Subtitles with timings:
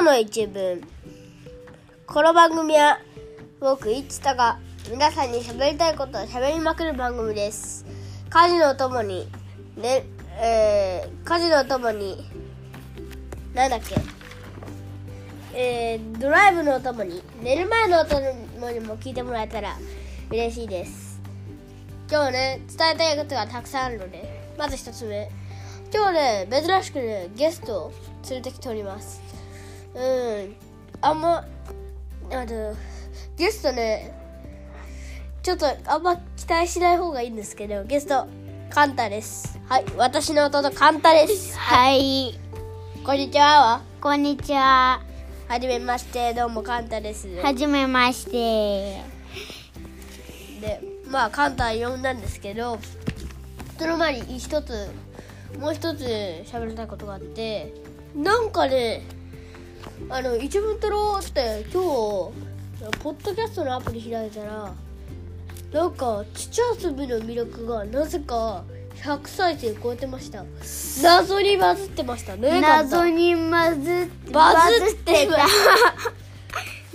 [0.00, 0.80] 日の一文
[2.06, 2.98] この番組は
[3.60, 4.58] 僕いちたが
[4.90, 7.84] 皆さんに喋りたいことを喋りまくる番組です。
[8.30, 9.28] 家事のともに
[9.76, 10.06] ね
[10.40, 12.26] えー、家事のともに
[13.52, 13.94] なんだっけ？
[15.54, 19.76] えー、ドライブのお供に寝る前のお供にも聞いてもらえたら
[20.30, 21.20] 嬉しいです。
[22.10, 25.30] 今日ね伝えたいことがたくさんあるのでまず一つ目。
[25.92, 27.92] 今日ね珍しくねゲストを
[28.30, 29.20] 連れてきております。
[29.94, 30.56] うん。
[31.02, 31.44] あんま
[32.30, 32.74] あの
[33.36, 34.12] ゲストね
[35.42, 38.26] ちょっとあんま期待しない方がいいんですけどゲスト
[38.68, 39.58] カンタです。
[39.68, 41.56] はい私の弟カンタです。
[41.58, 42.38] はい。
[43.04, 43.82] こんにちは。
[44.00, 45.00] こんにちは。
[45.48, 46.34] はじめまして。
[46.34, 47.28] どうもカンタです。
[47.36, 49.02] はじめまして。
[50.60, 52.78] でまあカンタ呼んだんですけど
[53.78, 54.88] その前に一つ
[55.58, 56.04] もう一つ
[56.46, 57.72] 喋りたいことがあって
[58.14, 59.02] なんかね
[60.08, 64.72] あの一文取ろうって今日ポッドキャストのアプリ開いたら
[65.72, 68.64] なんか「土遊びの魅力」がなぜか
[68.96, 70.44] 100再生超えてました。
[71.02, 75.46] 謎にバズってましたね謎にまずっバズってた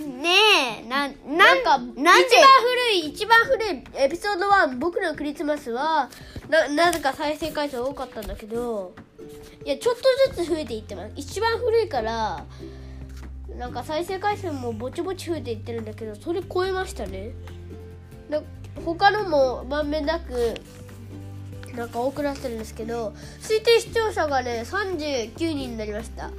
[0.06, 2.26] ねえ、な、ななんかなんで？
[2.26, 6.08] 一番古い一番古いエピソード1僕のクリスマスは
[6.48, 8.92] ななぜか再生回数多かったんだけど
[9.64, 10.02] いやちょっと
[10.36, 11.12] ずつ増えていってます。
[11.16, 12.44] 一番古いから
[13.58, 17.32] なんか再生回数もぼちぼち増えていってるんだけどそれ超えましたね
[18.28, 18.40] な
[18.84, 20.54] 他のもまんべんなく
[21.74, 26.30] なんか多くなってるんですけど推定視聴者がね39人になりました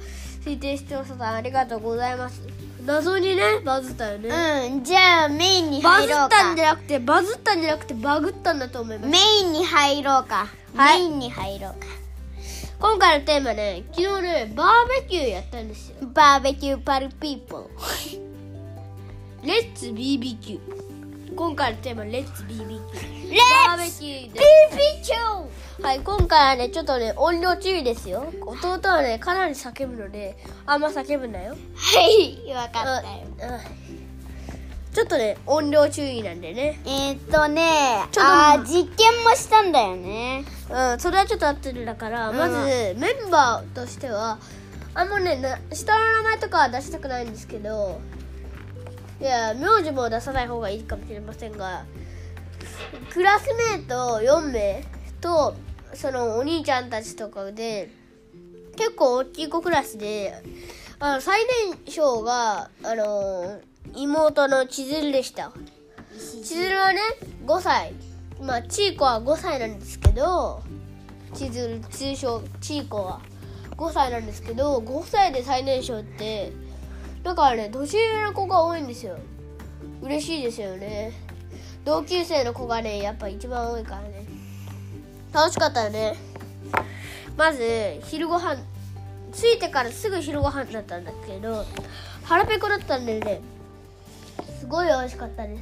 [0.44, 2.42] 推定視聴者さんありがとうございます
[2.84, 4.30] 謎にねバズったよね、
[4.72, 6.62] うん、じゃあメインにバズ入ろうかったんじ。
[6.62, 10.46] ゃなくてバズったんじゃなくてバグったんだと思いますメインに入ろうか。
[10.74, 12.07] はいメインに入ろうか。
[12.80, 15.96] 今回のテーマね昨日ねバーベキューやったんですよ。
[16.14, 20.60] バーベキュー party people let's BBQ
[21.34, 22.78] 今回のテーマレッツ BBQ
[23.66, 25.82] バーベキュー BBQ!
[25.82, 28.32] はい今回はねちょっとね音量注意ですよ。
[28.46, 31.56] 弟はねかなり叫ぶのであんま叫ぶなよ。
[31.74, 33.26] はい、わかったよ。
[33.40, 34.07] うんうん
[34.92, 40.44] ちょっとね音量注意なんでねえー、っとね、ちょっとあー実験もしたんだよね。
[40.70, 44.38] うん、それはちょっと合ってるだから、うんまずメンバーとしては
[44.94, 48.00] あんまねな下の名前とかは出したくないんですけど
[49.20, 51.84] いや名字も出さない方がいいかもしれませんが
[53.12, 54.84] クラスメート4名
[55.20, 55.54] と
[55.94, 57.90] そのお兄ちゃんたちとかで
[58.76, 60.34] 結構大きい子クラスで
[61.00, 61.40] あの最
[61.72, 63.60] 年少があの
[63.94, 65.52] 妹の千鶴でした。
[66.18, 67.00] 千鶴はね
[67.46, 67.92] 5歳。
[68.40, 70.62] まあチーコは5歳なんですけど
[71.34, 73.20] 千鶴通称チーコは。
[73.76, 76.52] 5歳なんですけど5歳で最年少って
[77.22, 79.16] だからね年上の子が多いんですよ。
[80.02, 81.12] 嬉しいですよね。
[81.84, 84.26] 同級生の子がねやっぱ一番多いからね。
[85.32, 86.16] 楽しかったよね。
[87.36, 88.56] まず昼ご飯
[89.32, 91.64] 着いてからすぐ昼ご飯だったんだけど
[92.24, 93.40] 腹ペコだったんでね。
[94.68, 95.56] ごい美味しかったで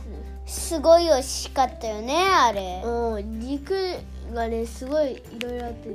[0.46, 2.82] すすごい美味しかったよね、あれ。
[2.84, 3.74] うん肉
[4.32, 5.88] がねすごいいろいろあって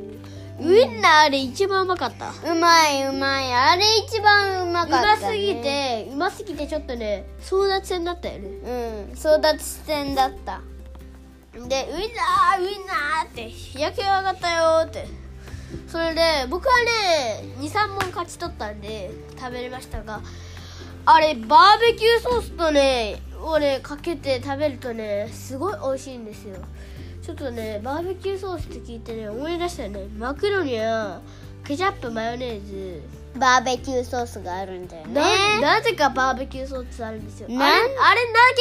[0.59, 3.53] ウインナーあれ一番うまかったうまいうまい。
[3.53, 5.21] あれ一番うまうかった、ね。
[5.21, 5.55] ますぎ。
[5.55, 10.61] てうますぎてちょっとね争奪戦だったよねうん、争奪戦だった。
[11.53, 15.05] でウインナーウインナーって日焼け上がったよーって
[15.87, 20.21] それで僕はね23問勝ち取ったんで食べれましたが
[21.05, 26.57] あれバーベキューソースとねをねかけて食べるとねすごい美味しいんですよ
[27.21, 31.19] ちょっとねバーベキューソースって聞いてね思い出したよねマクロニや
[31.63, 33.01] ケチャップマヨネーズ
[33.37, 35.13] バーベキューソースがあるんだよね。
[35.61, 37.89] ななぜかバーベキューソースあるんですよあれあれナ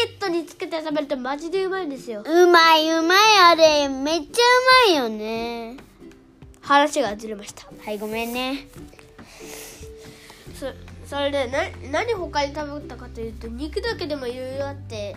[0.07, 3.89] ゲットにつけて食べるとマジでうまいんですようまいうまいあれ。
[3.89, 5.77] めっちゃうまいよね。
[6.60, 8.69] 話がずれましたはい、ごめんね。
[11.10, 11.59] それでな
[11.91, 15.16] 何他に食べたかというと肉だけでもいろいろあって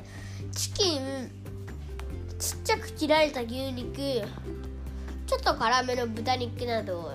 [0.52, 1.30] チキン
[2.40, 3.96] ちっちゃく切られた牛肉
[5.28, 7.04] ちょっと辛めの豚肉など。
[7.04, 7.12] 本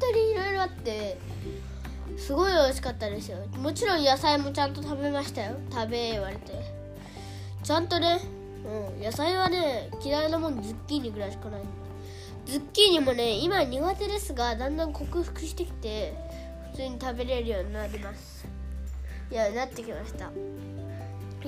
[0.00, 1.16] 当にいろいろあって
[2.16, 3.38] すごい美味しかったですよ。
[3.56, 5.56] もちろん野菜もちゃんと食べましたよ。
[5.70, 6.52] 食べ言われて
[7.62, 8.18] ちゃんとね、
[8.98, 11.62] うん、野菜はね嫌いなもんズッキーニぐらいしかない。
[12.46, 16.14] ズッキーニもね今苦手ですがだんだん克服してきて
[16.74, 18.44] 普通に食べれるようになります。
[19.30, 20.32] いやなってきました。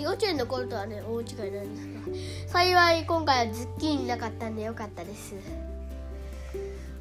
[0.01, 2.61] 幼稚園の頃とはね大違いなんですが。
[2.61, 5.35] 幸い今回はズッキーニなかったんでよかったです。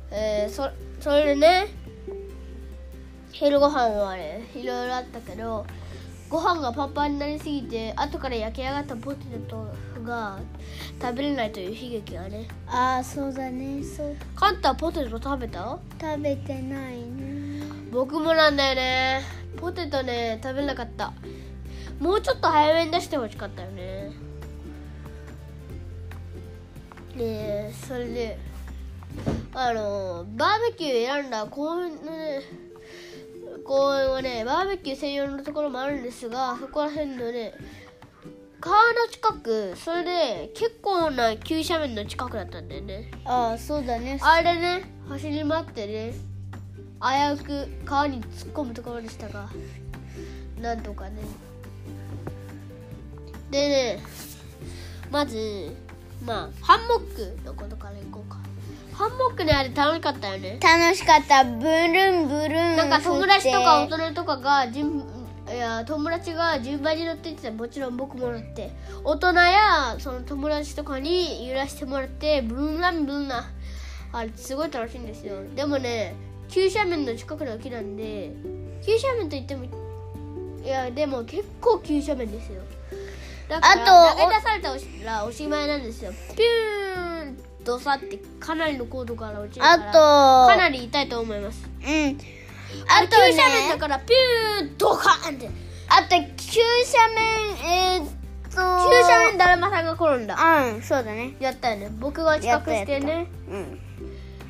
[0.10, 1.68] えー、そそれでね
[3.32, 5.68] 昼ご飯はねいろいろあったけど
[6.28, 9.68] ご飯がパンパンになりすぎて後から焼き上がったポテト
[10.04, 10.40] が
[11.00, 12.48] 食べれないという悲劇がね。
[12.66, 14.16] ああそうだねそう。
[14.36, 15.78] カンタはポテト食べた？
[16.02, 17.35] 食べてないね
[17.96, 19.22] 僕もなんだよね。
[19.56, 21.14] ポテトね食べなかった。
[21.98, 24.12] もうちょっと早めに出してほしかったよね。
[27.18, 28.38] でそれで
[29.54, 32.42] あのバーベキュー選んだ公園のね
[33.64, 37.54] 公園はねバーベキュー専用のところもあるんですがそこら辺のね
[38.60, 43.10] 川の近くそれで結構な急斜面の近くだったんだよね。
[43.24, 44.20] ああそうだね。
[44.22, 46.35] あれね走り回ってね
[47.06, 49.48] 危うく川に突っ込むところでしたが
[50.60, 51.22] なんとかね。
[53.52, 54.00] でね
[55.12, 55.76] まず
[56.26, 58.40] まあハンモックのことからいこうか。
[58.94, 60.58] ハンモックねあれ楽しかったよね。
[60.62, 61.44] 楽しかった。
[61.44, 65.04] ブルンブルンなんか友達とか大人とかが順
[65.48, 68.72] いや友達が順番に乗っていってもちろん僕も乗って。
[69.04, 73.52] 大人やその友達とかに揺らしてもらってブルンランブルンな。
[74.12, 75.36] あれすごい楽しいんですよ。
[75.56, 76.16] でもね
[76.50, 78.32] 急斜面の近くの木なんで
[78.86, 79.66] 急斜面といっても
[80.64, 82.62] いやでも結構急斜面ですよ。
[83.48, 86.12] だからあと投げ出されたらおしまいなんですよ。
[86.36, 91.68] ピューンとさってかなりの高度から落ちるからあとかなり痛いと思います。
[91.84, 92.18] うん。
[92.88, 93.32] あとあとね。
[93.32, 95.50] 急斜面だからピューンドカーンって。
[95.88, 96.62] あと急
[96.94, 98.08] 斜面えー、っ
[98.46, 100.36] と急斜面だるまさんが転んだ。
[100.36, 101.36] うんそうだね。
[101.40, 101.90] やったよね。
[102.00, 103.28] 僕が近くしてね。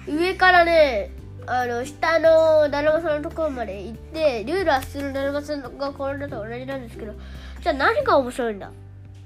[0.07, 0.17] うん。
[0.17, 1.11] 上からね
[1.47, 7.13] あの下のだるまさんのところまで行ってルールは普通のだるまさんが転んだと同じなんですけど
[7.61, 8.71] じゃあ何が面白いんだ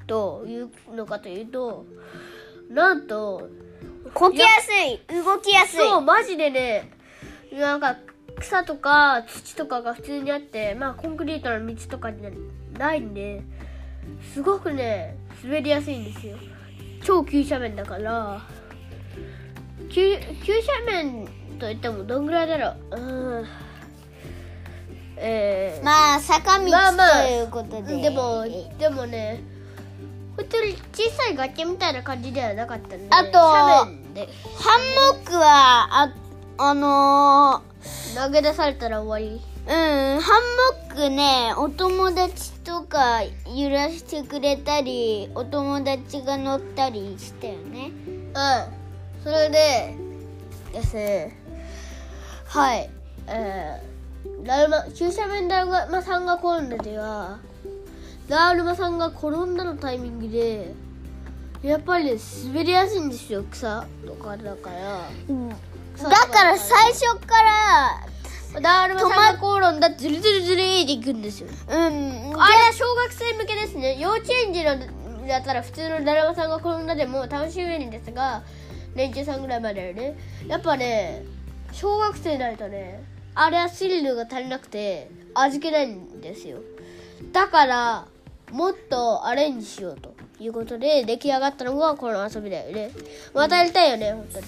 [0.08, 1.86] というのかというと
[2.70, 3.50] なんと
[4.14, 5.80] こきやすい動きやすい。
[5.80, 6.92] そうマジでね
[7.54, 7.98] なんか
[8.40, 12.22] 草とか土とかが普通にあってまあコンクリートの道とかに
[12.78, 13.44] ないんで
[14.34, 16.38] すごくね滑りやすいんですよ。
[17.04, 18.42] 超急斜面だから。
[19.90, 20.54] 急急
[20.86, 21.28] 斜面
[21.60, 22.96] といってもどんぐらいだろう。
[22.96, 23.46] うん。
[25.18, 25.86] えー。
[25.86, 27.26] まあ坂道まあまあ。
[27.26, 28.02] ということで。
[28.02, 28.46] でも
[28.80, 29.44] でもね
[30.38, 33.90] 本当に小さい崖みたいな感じではなかったんであとハン
[35.14, 36.14] モックはあ
[36.58, 37.62] あの
[38.16, 39.42] 投げ出されたら終わり。
[39.68, 43.22] ー、うんハンモックねお友達とか
[43.54, 47.92] 揺らしてくれたりお友達が乗ったりしたよね。
[48.08, 49.24] うん。
[49.24, 49.96] それで
[50.72, 51.39] ですね
[52.50, 52.90] はい。
[53.28, 57.38] えー、だるま急斜面だるまさんが転んだでは
[58.28, 60.74] だるまさんが転んだのタイミングで
[61.62, 62.16] やっぱりね
[62.48, 63.86] 滑りやすいんですよ草。
[64.04, 66.10] とかだから。
[66.10, 66.58] だから。
[66.58, 67.44] 最初か
[68.54, 71.50] らだるまさんが転んだズルズルズルーっていくんですよ。
[71.50, 71.76] うん。
[71.76, 74.00] あれは小学生向けですね。
[74.00, 74.80] 幼稚園児の
[75.28, 78.42] だったら普通のだるまさんが転んだでも楽しめるんですが
[78.96, 80.18] 年中さんぐらいまではね。
[80.48, 81.24] やっぱね
[81.72, 83.04] 小学生になるとね。
[83.36, 86.60] あれはスリルが足りなくて味気ないんですよ。
[87.32, 88.08] だから
[88.52, 90.14] もっとアレンジしようと。
[90.40, 92.92] いうことで出来上がったのがこの遊びだよね。
[93.34, 94.46] またやりたいよね本当に。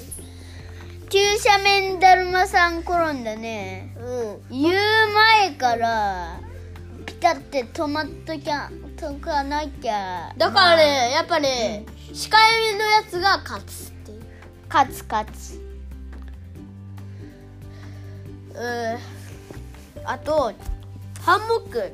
[1.09, 3.93] 急斜面だるまさん転んだね。
[3.99, 4.61] うん。
[4.61, 4.75] 言う
[5.13, 6.39] 前から
[7.05, 10.33] ピタって止まっときゃとかなきゃ。
[10.37, 14.21] だからねやっぱね控えめのやつが勝つっていう。
[14.69, 15.55] 勝つ勝つ。
[15.55, 15.60] うん
[20.03, 20.53] あと
[21.21, 21.91] ハンモック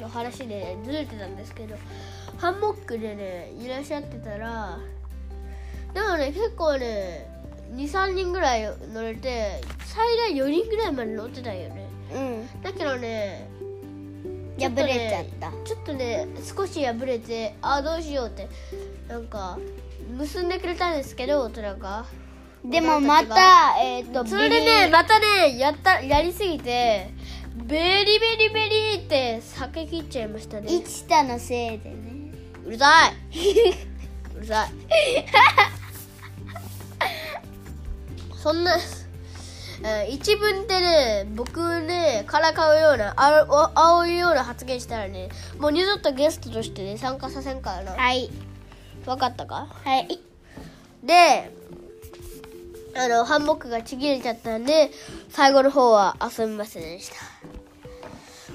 [0.00, 1.76] の話で、ね、ずれてたんですけど
[2.38, 4.78] ハンモックでねいらっしゃってたら
[5.92, 7.28] でもね結構ね
[7.74, 11.86] 23人ぐらい乗れて最大4人ぐらいまで乗ってたよね。
[12.14, 12.62] うん。
[12.62, 13.50] だけどね
[14.58, 15.52] 破れちゃった。
[15.64, 18.48] ちょっとね少し破れてあどうしようって
[19.08, 19.58] なんか
[20.16, 22.06] 結んでくれたんですけど大人が
[22.70, 27.10] でもまたえっ、とそれでねまたねやったやりすぎて
[27.54, 28.60] ベリベリベ
[28.96, 30.72] リって避け切っちゃいましたね。
[30.72, 32.32] 一太のせいでね。
[32.66, 33.14] うるさい。
[34.36, 34.70] うるさい。
[38.36, 38.76] そんな、
[39.82, 47.92] えー一文でね僕ねからかうようなあお青いような発言したらねもう二度とゲストとしてね参加させんからな。
[47.92, 48.30] はい。
[49.04, 49.66] 分かったか？
[49.84, 50.20] はい。
[51.02, 51.50] で
[52.98, 54.90] あのハンモックがちぎれちゃったんで
[55.28, 57.16] 最後の方は遊びませんでした。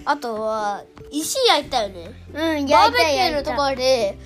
[0.06, 2.12] あとは石焼いたよね。
[2.34, 4.20] うんバーベキ焼いたュー焼いたのところで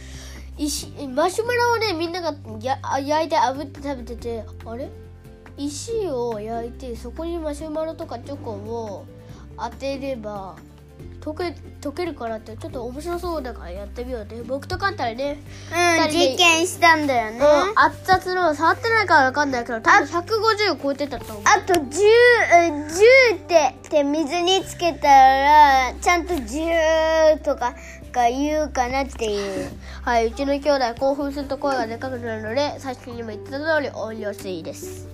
[0.58, 4.90] 石マシュマロをねみんながや焼いて炙って食べててあれ？
[5.56, 9.06] 石を焼いてそこにマシュマロとかチョコを
[9.56, 10.56] 当てれば
[11.36, 15.40] 解け解けるかなってちょっと面白そうだからやってみようね僕とカンタでね
[15.72, 17.40] うん実験したんだよね。
[17.40, 21.44] もう熱々の触ってないから分かんないけど多分150超えてたと思う。
[21.46, 22.04] あと10
[22.54, 27.74] え10ってって水につけたらちゃんと10とか
[28.12, 29.72] が言うかなっていう。
[30.04, 35.08] はいうちの兄弟興奮すると声がでかくなるので最初にも言った通り音量水です。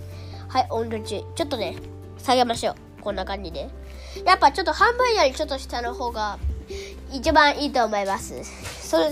[0.48, 1.24] はい音量中。
[1.36, 1.75] ちょっとね
[2.20, 2.75] 下げましょう。
[3.02, 3.70] こんな感じで
[4.25, 6.38] やっぱちょっと半分よりちょっと下の方が
[7.12, 8.43] 一番いいと思います。
[8.88, 9.12] それ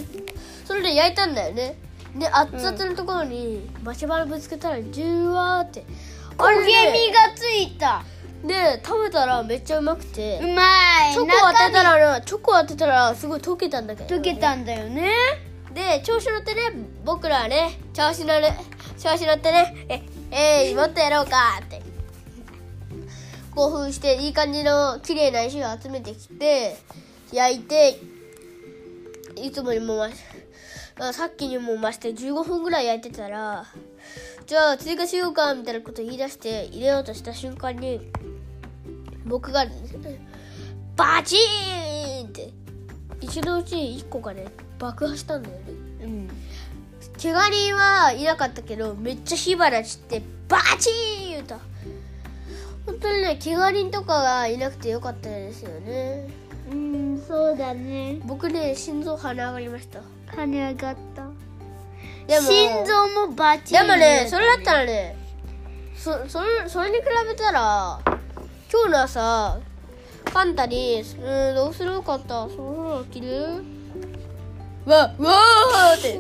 [0.66, 1.78] それで焼いたんだよね。
[2.16, 5.86] で熱々のところにマシュマロぶつけたらジュワーって。
[6.38, 8.04] あ焦げれね身がついた。
[8.44, 10.40] で食べたらめっちゃうまくて。
[10.42, 10.64] うま
[11.10, 11.14] い。
[11.14, 15.12] チョコ当てたらなチョコ当てたらすごい溶けたんだけど、溶けたんだよね。
[15.74, 16.62] で調子乗ってね
[17.06, 18.48] 僕らはね調子乗る
[18.98, 19.86] 調子乗ってね。
[20.32, 21.81] ええいもっとやろうかって
[23.56, 26.78] 興奮していい感じの綺麗な石を集めてきて
[27.32, 28.00] 焼いて
[29.36, 30.16] いつもにも増し
[31.00, 33.66] あさっきにも増して15分ぐらい焼いてたら
[34.46, 38.12] じゃあ追加しようかみたいなこと言い出して入れようとした瞬間に
[39.26, 39.66] 僕が
[40.96, 42.50] バチーンって
[43.22, 44.46] 一のうち1個がね
[44.78, 45.64] 爆破したんだよね。
[46.04, 46.30] うん。
[47.22, 51.56] 怪我人はいなかったけどめっちゃ火花散ってバチーンと
[52.86, 56.28] 本当にね怪我人とかがいなくてよかったですよね。
[56.72, 58.20] うんそうだね。
[58.26, 60.02] 僕ね心臓跳ね上がりました。
[60.28, 61.30] 跳ね上がった。
[62.28, 65.18] でも心臓もバチでもねそれだったらね
[65.96, 68.00] そそれそれに比べたら
[68.72, 69.60] 今日の朝
[70.34, 72.48] カンタに「うんどうすればよかった。
[72.50, 73.64] その風呂着る?」
[74.86, 76.20] わわーって。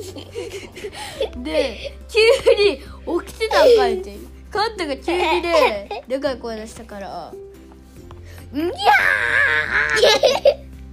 [1.41, 2.19] で急
[2.53, 2.77] に
[3.25, 4.17] 起きてたんかいって
[4.51, 7.31] カンタが急にねでかい声出したから
[8.53, 8.67] 「んぎゃ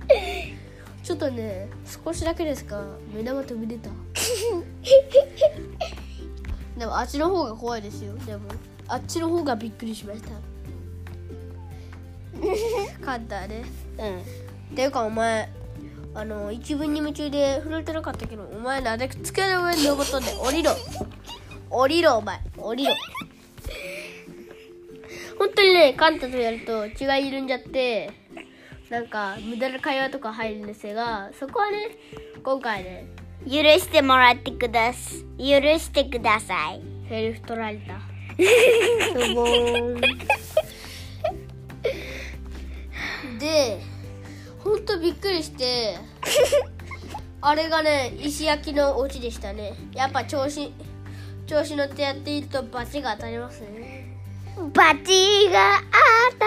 [0.08, 0.58] ー!」
[1.02, 1.68] ちょっとね
[2.04, 3.90] 少しだけですが目玉飛び出た。
[6.78, 8.14] でもあっちの方が怖いですよ。
[8.18, 8.42] でも
[8.86, 10.28] あっちの方がびっくりしました。
[13.04, 13.64] カンタね。
[13.98, 14.76] うん。
[14.76, 15.50] ていうかお前
[16.14, 20.76] あの一文に夢中で触れてなかったけどお前なぜ机の上に登ったんで降りろ。
[21.70, 22.40] 降りろお前。
[22.56, 22.94] 降りろ
[25.38, 28.10] 本当にねカンタとやると血が緩んじゃって
[28.90, 31.90] なんか無駄な会話とか入るんですがそこはね
[32.42, 33.06] 今回ね
[33.44, 35.44] 許してもらってくだす許
[35.78, 36.82] してください。
[37.08, 37.94] セリフ取られた。
[38.36, 40.00] しょぼーん
[43.38, 43.80] で
[44.58, 45.96] ほんとびっくりして
[47.40, 49.72] あれがね石焼きのお家でしたね。
[49.94, 50.72] やっぱ調子
[51.46, 53.97] 調子乗ってやっているとバチが当たりますね
[54.72, 55.80] バチが
[56.32, 56.46] 当た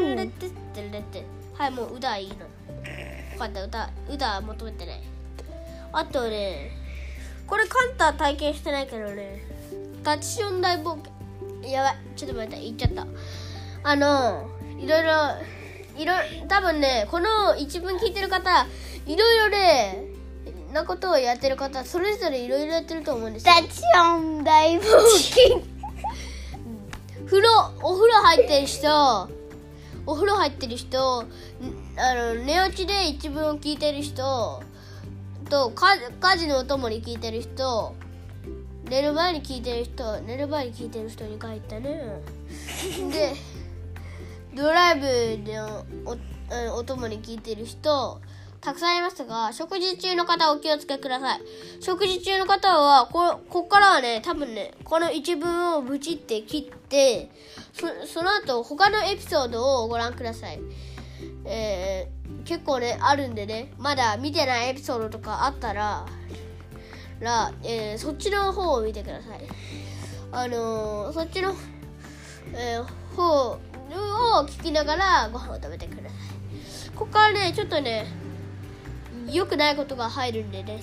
[0.00, 0.08] る。
[0.10, 1.24] ルレッテってルレッテ。
[1.54, 2.36] はいもう歌いいの。
[3.32, 5.02] 分かった歌歌求めてない
[5.92, 6.72] あとね
[7.46, 9.42] これカンタ体験してないけどね。
[10.02, 11.12] タッチション大冒険。
[11.70, 13.06] やばいちょっと待って言っちゃった。
[13.84, 15.12] あのいろいろ
[15.96, 16.12] いろ
[16.48, 18.66] 多分ねこの一文聞いてる方
[19.06, 20.04] いろいろね
[20.72, 23.54] なことをやってる方それぞれいろいろやってると思うんですよ。
[23.54, 25.62] タッチオン大冒険
[27.28, 27.48] 風呂
[27.82, 29.28] お風呂入ってる人
[30.06, 31.24] お風呂入ってる人あ
[32.14, 34.62] の寝落ちで一文を聞いてる人
[35.50, 35.88] とか
[36.20, 37.94] 家事のお供に聞いてる人
[38.84, 42.22] 寝る前に聞いてる人寝る前に聞いてる人に書いたね。
[43.12, 43.34] で
[44.54, 48.22] ドライブのおうんお供に聞いてる人
[48.60, 51.40] たくさんいましたが食事中の方お気をつけください。
[51.80, 57.30] 食事中の方はここっからはね多分ねこの一文をブチって切って
[57.72, 60.60] そその後他のエピソードをご覧ください。
[61.44, 66.06] えー結構ねあるんでねまだ見てないエピソードとかあったら
[67.20, 69.40] ら、えーそっちの方を見てください。
[70.32, 71.54] あのーそっちの、
[72.54, 72.84] えー
[73.14, 73.58] 方を
[74.46, 76.90] 聞きながらご飯を食べてください。
[76.94, 78.06] ここからねちょっとね
[79.30, 80.80] 良くないことが入るんでね。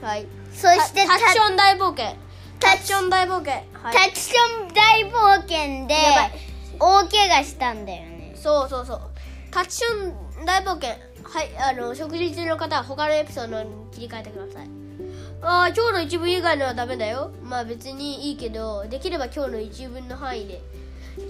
[0.00, 0.26] はい。
[0.52, 2.16] そしてタタッチオン大冒険。
[2.60, 3.52] タタッチオン大冒険。
[3.52, 3.94] はい。
[3.94, 5.94] タッチオン大冒険で
[6.78, 8.32] 大怪我したんだよね。
[8.36, 9.00] そうそうそう。
[9.50, 10.90] タッチオン大冒険。
[11.24, 14.68] はいあの食事中の方は他のエピソードに切り替えてください。
[15.42, 17.30] ああ今日の一文以外のはダメだよ。
[17.42, 20.60] まあ別にいいけどできれば今日の一文の範囲で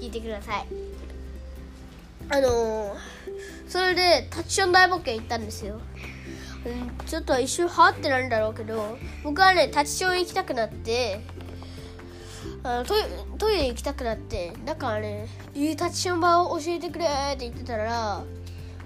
[0.01, 0.67] 聞いてください。
[2.31, 2.95] あのー、
[3.69, 5.81] それでタッチオン大冒険行ったんですよ
[6.67, 11.21] うんちょっと一瞬はってなるんだろうけど僕はねタッチション行きたくなって
[12.63, 13.03] あのトイ
[13.39, 18.23] トイレ行きたくなってだからねいい立ちション場を教えてくれって言ってたら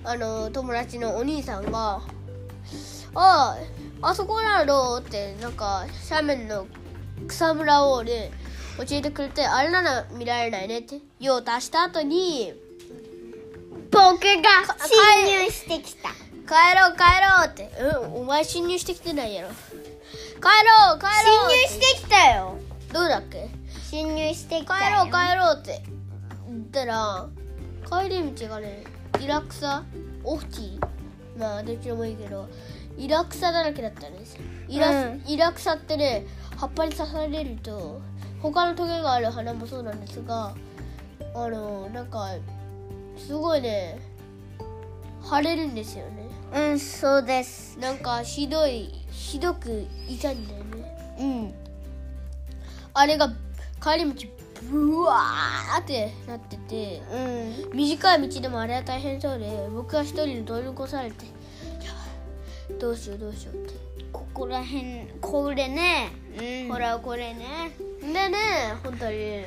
[0.04, 2.00] あの友達のお兄さんが
[3.14, 3.56] 「あ
[4.02, 6.66] ああそこなの?」ってなんか斜面の
[7.26, 8.30] 草むらをね
[8.78, 12.52] 教えてくれてあれなら見られないねって用を足した後に
[13.90, 14.18] 僕が
[14.86, 16.10] 侵入してきた
[16.52, 17.72] 帰ろう帰ろうって。
[17.80, 19.48] うんお前侵入してきてないやろ。
[19.48, 22.58] 帰ろう帰侵ろう入してきたよ。
[22.92, 23.48] どうだっけ？
[23.90, 25.82] 侵入してきた帰よろう帰ろうって。
[26.48, 27.28] 言ったら
[27.88, 28.84] 帰り道がね
[29.20, 29.84] イラクサ
[30.24, 30.78] オフティ
[31.38, 32.46] まあどっちでもいいけど
[32.98, 34.42] イラクサだらけだったんですよ。
[34.68, 35.22] イラ,、うん。
[35.26, 36.26] イラクサってね
[36.58, 38.02] 葉っぱに刺されると
[38.42, 40.54] 他のトゲがある花もそうなんですが
[41.34, 42.28] あのなんか
[43.16, 43.98] すごいね
[45.24, 46.28] 腫れるんですよね。
[46.54, 47.78] うんそうです。
[47.78, 51.16] なんかひどいひどく痛いんだよね。
[51.18, 51.54] うん。
[52.94, 53.28] あれが
[53.82, 54.28] 帰り道
[54.70, 57.76] ブワーってなっててうん。
[57.76, 61.26] 短い道でもあれは大変そうで僕は一人で取り残されて
[62.78, 63.74] どうしようどうしようって。
[64.12, 66.72] ここらへんこれね、うん。
[66.72, 67.72] ほらこれね。
[68.00, 68.38] でね
[68.82, 69.44] 本当に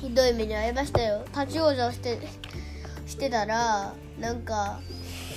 [0.00, 1.24] ひどい目に遭いましたよ。
[1.28, 2.18] 立ち往生して
[3.12, 4.80] してたらなんか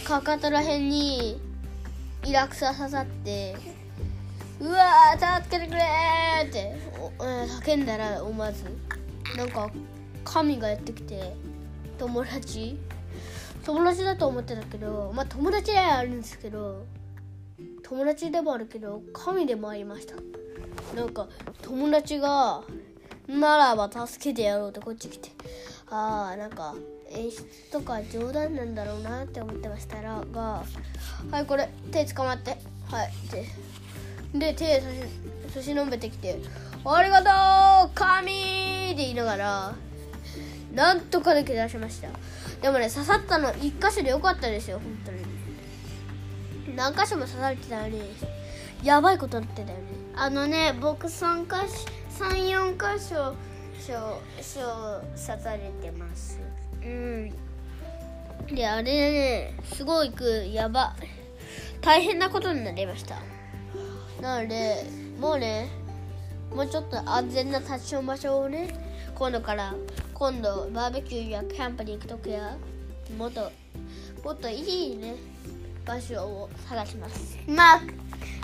[0.05, 1.39] かかとらへんに
[2.23, 3.55] イラクサ刺さって
[4.61, 5.13] うわ
[5.43, 5.81] 助けてくれ
[6.47, 6.75] って
[7.11, 8.63] 叫んだら思わず
[9.35, 9.69] なんか
[10.23, 11.35] 神がやってきて
[11.97, 12.79] 友達
[13.65, 16.85] 友達だと思ってたけどまあ友達ではあるんですけど
[17.83, 20.15] 友達でもあるけど神でもありました。
[20.95, 21.27] なんか
[21.61, 22.63] 友達が
[23.27, 25.31] ならば助けてやろうとこっち来て
[25.89, 26.75] ああなんか
[27.11, 30.63] 演出とか冗談なんだろうなって思ってましたらが
[31.31, 32.57] はいこれ手捕まって。
[32.91, 33.45] はいで
[34.33, 34.95] で手差し
[35.53, 36.37] 差し伸べてきて
[36.83, 38.35] ありがとう神っ
[38.89, 39.75] て言いながら
[40.73, 42.09] なんとか抜け出しました。
[42.61, 46.75] でもね刺さったの一箇所でよかったですよ本当に。
[46.75, 48.01] 何箇所も刺されてたのに
[48.83, 49.83] やばいことになってたよね。
[50.15, 51.63] あのね僕3か
[52.19, 53.35] 34箇所
[53.79, 56.39] しょしょ刺されてます。
[56.85, 58.55] うん。
[58.55, 59.59] であれね。
[59.73, 60.45] すごいく。
[60.51, 60.95] やば。
[61.81, 63.17] 大変なことになりました。
[64.21, 64.85] なので
[65.19, 65.69] もうね
[66.53, 68.73] もうちょっと安全な立ちション場所をね
[69.13, 69.75] 今度から
[70.13, 72.55] 今度バーベキューやキャンプに行く時は
[73.17, 73.51] もっと
[74.23, 75.15] もっといいね
[75.85, 77.37] 場所を探します。
[77.47, 77.81] まあ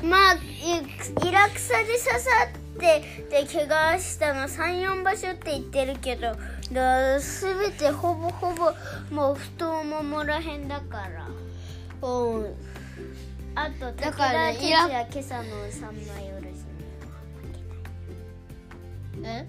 [0.04, 6.36] まあイイラクサで刺さってで怪我したの34場所って言ってるけど
[6.74, 8.74] だ全てほぼほぼ
[9.12, 11.28] もう太ももらへんだから。
[12.08, 12.56] うん。
[13.54, 16.48] あと武だからね田鉄矢今朝の三枚おろし
[19.24, 19.46] え？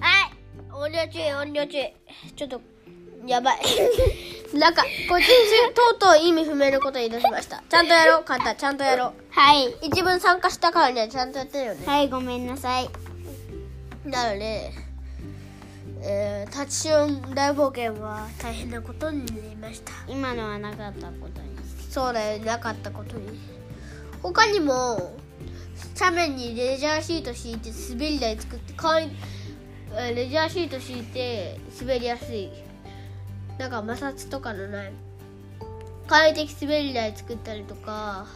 [0.00, 0.32] はい！
[0.72, 1.92] 音量注意音量注意
[2.34, 2.60] ちょっと
[3.26, 3.60] やばい
[4.54, 7.62] なんかこっちにとうとう意味不明なこと言い出しました。
[7.68, 8.24] ちゃんとやろう。
[8.24, 8.56] 簡単。
[8.56, 9.12] ちゃんとやろう。
[9.30, 9.74] はい。
[9.82, 11.86] 一文参加したからにはちゃんとやってるよね。
[11.86, 12.88] はいごめんなさい。
[14.04, 14.70] なので、
[16.02, 19.92] えー、立ちション大冒険は大変なことになりました。
[20.06, 21.48] 今のはなかったことに。
[21.90, 22.44] そうだよ。
[22.44, 23.40] なかったことに。
[24.22, 25.16] 他にも
[25.98, 29.10] 斜面にレジャーシート敷いて滑り台作って簡易
[29.92, 32.50] えーレジャーシート敷いて滑りやすい
[33.58, 34.92] なんか摩擦とかのない。
[36.06, 38.26] 簡易的滑り台作ったりとか。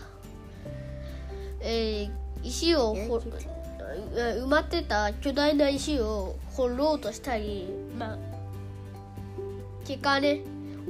[1.61, 2.11] えー
[2.42, 8.18] 石を埋まってた巨大な石を掘ろうとしたりまあ
[9.85, 10.40] 結果ね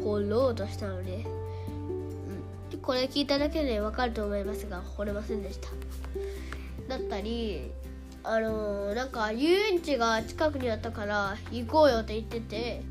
[0.00, 1.26] 掘ろうとしたので。
[2.82, 5.68] これ聞いただけでわかると思いますが掘れませんでした。
[6.88, 7.70] だったり
[8.22, 12.82] あのーなんか遊園地が近くにあったから行こうよって言ってて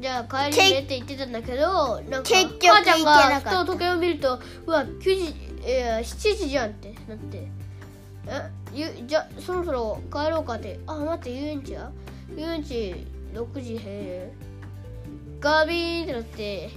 [0.00, 7.48] じゃあ帰りねって言ってたんだけどなんか結局母ちゃんがふと時計を見るとうわ9時、えー、7時じゃんってなって。
[8.26, 8.50] え？
[8.72, 10.80] ゆじゃそろそろ帰ろうかって。
[10.86, 11.92] あ待って遊園地は
[12.36, 14.32] 遊園地6時閉園。
[15.40, 16.70] ガビーンってなって。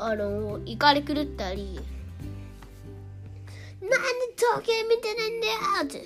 [0.00, 1.74] あの怒り狂ったり
[3.82, 3.96] 「なんで
[4.36, 6.04] 時計見てないんだよ!」って。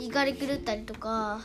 [0.00, 1.40] 怒り狂ったりとか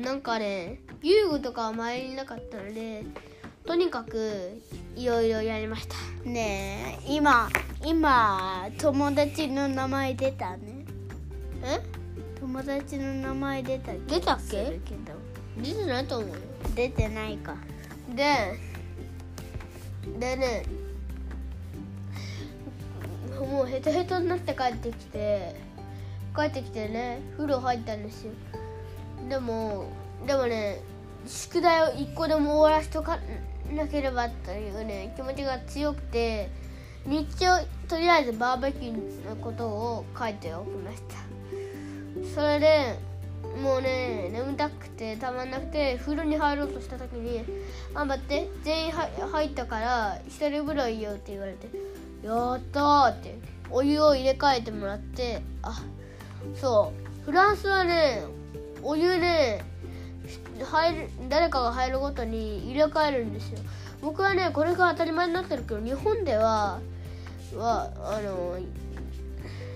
[0.00, 3.04] なんかね遊具とかは前になかったので
[3.66, 4.60] とにかく
[4.96, 5.94] いろいろやりました。
[6.28, 7.48] ねえ今
[7.84, 10.84] 今友達の名前出たね。
[11.62, 11.80] え？
[12.40, 14.80] 友達の名前出た出たっけ？
[15.58, 16.36] 出てないと思うよ。
[16.74, 17.54] 出てないか。
[18.14, 18.58] で
[20.18, 20.64] でね
[23.38, 25.54] もうヘトヘトになって帰ってきて
[26.34, 28.32] 帰ってきてね風呂入ったんですよ
[29.28, 29.86] でも
[30.26, 30.80] でもね
[31.26, 33.18] 宿題を一個でも終わらしとか
[33.72, 36.50] なければというね気持ちが強くて
[37.06, 37.52] 日記を
[37.88, 41.16] とりあえずバーベキューのことを書いておきました。
[42.34, 42.98] それで
[43.62, 47.42] もうね眠たくてたまんなくて風呂に入ろうとした時に
[47.94, 51.68] 「あ待って全員入ったから一人風呂いいよ」って言われて
[52.22, 53.38] 「やったー」って
[53.70, 55.82] お湯を入れ替えてもらってあ
[56.54, 57.24] そう。
[57.24, 58.22] フランスはね
[58.82, 59.64] お湯ね
[60.62, 63.58] 入る誰かが入るごとに入れ替えるんですよ。
[64.02, 66.80] 僕はねこれが当たり前になってるけど日本では
[67.54, 68.58] はあの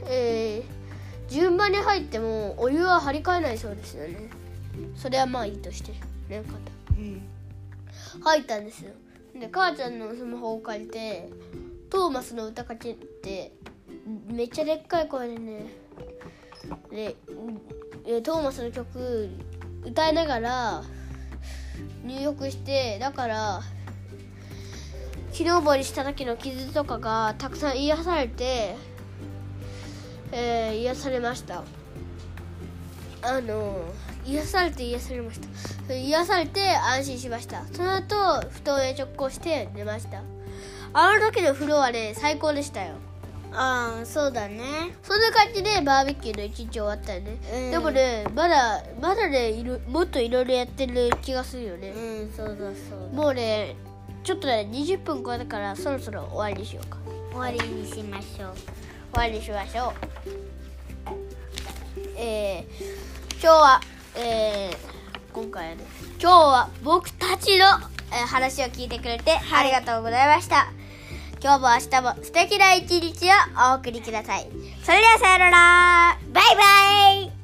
[0.07, 4.31] えー、順番に入ってもお湯は張り替えないそうですよね。
[4.97, 5.93] それはまあいいとして
[6.29, 7.23] ね方うん
[8.23, 8.93] 入ったんですよ。
[9.39, 11.29] で母ちゃんのスマホを借りて
[11.91, 13.53] トーマスの歌かけって
[14.29, 15.67] めっちゃでっかい声でね
[16.91, 17.17] で
[18.07, 19.31] えトーマスの曲
[19.85, 20.83] 歌いながら
[22.05, 23.63] 入浴してだから
[25.33, 28.77] 木登りした時の傷とかがたくさん癒されて、
[30.33, 31.65] えー、癒されました。
[33.23, 33.83] あの
[34.27, 35.41] 癒されて癒されまし
[35.89, 35.95] た。
[35.95, 37.65] 癒されて安心しました。
[37.73, 38.15] その後
[38.51, 40.23] 布団へ直行して寝ました。
[40.93, 42.95] あの時の風呂はね最高でしたよ。
[43.57, 44.97] ああそうだね。
[45.03, 51.91] そんな感じでバーベキューの一日終わったよね、うん、でもねまだまだねいるもっといろいろやってる気がするよね。
[51.91, 53.23] うんそうだそうだ。
[53.23, 53.77] もうね
[54.25, 56.99] ちょっとね20分超えたからそろそろ終わりにしようか。
[57.31, 58.55] 終わりにしましょう。
[58.57, 58.65] 終
[59.13, 59.93] わりにしましょう。
[62.17, 63.81] えー、今日は
[64.17, 65.85] えー、今回はね
[66.21, 67.67] 今日は僕たちの、
[68.13, 70.84] えー、話を聞いてくれてありがとうございました、はい
[71.45, 74.49] 今日も明日も素敵な一日をお送りください。
[74.83, 77.44] それではさよならバイバイ